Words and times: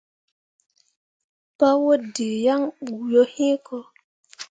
Paa 1.57 1.75
waddǝǝ 1.83 2.27
yaŋ 2.45 2.61
bu 2.85 2.93
yo 3.11 3.23
hĩĩ 3.33 3.51
ko. 3.67 3.77